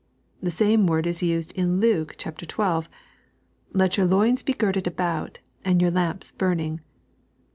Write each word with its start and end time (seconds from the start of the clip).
The 0.41 0.49
same 0.49 0.87
word 0.87 1.05
is 1.05 1.21
used 1.21 1.51
in 1.51 1.79
Luke 1.79 2.15
xii.:" 2.19 2.93
Let 3.73 3.97
your 3.97 4.07
loins 4.07 4.41
be 4.41 4.53
girded 4.55 4.87
about, 4.87 5.37
and 5.63 5.79
your 5.79 5.91
lamps 5.91 6.31
burning." 6.31 6.81